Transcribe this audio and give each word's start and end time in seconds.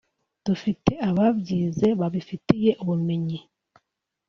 dufite 0.45 0.91
ababyize 1.09 1.87
babifitiye 1.99 2.71
ubumenyi 2.81 3.39